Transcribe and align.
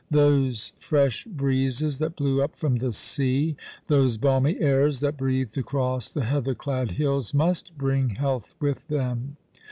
Those 0.09 0.73
fresh 0.79 1.25
breezes 1.25 1.99
that 1.99 2.15
blew 2.15 2.41
up 2.41 2.55
from 2.55 2.77
the 2.77 2.91
sea, 2.91 3.55
those 3.85 4.17
balmy 4.17 4.59
airs 4.59 4.99
that 5.01 5.15
breathed 5.15 5.59
across 5.59 6.09
the 6.09 6.23
heather 6.25 6.55
clad 6.55 6.93
hills, 6.93 7.35
must 7.35 7.77
bring 7.77 8.09
health 8.09 8.55
with 8.59 8.87
them. 8.87 9.37